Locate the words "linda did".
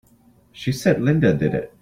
0.99-1.53